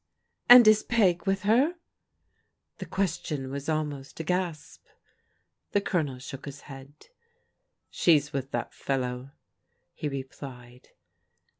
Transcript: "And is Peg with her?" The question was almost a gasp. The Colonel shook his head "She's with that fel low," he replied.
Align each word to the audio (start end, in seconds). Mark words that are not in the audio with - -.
"And 0.49 0.67
is 0.67 0.81
Peg 0.81 1.27
with 1.27 1.43
her?" 1.43 1.75
The 2.79 2.87
question 2.87 3.51
was 3.51 3.69
almost 3.69 4.19
a 4.19 4.23
gasp. 4.23 4.83
The 5.73 5.81
Colonel 5.81 6.17
shook 6.17 6.45
his 6.45 6.61
head 6.61 7.09
"She's 7.91 8.33
with 8.33 8.49
that 8.49 8.73
fel 8.73 9.01
low," 9.01 9.29
he 9.93 10.09
replied. 10.09 10.89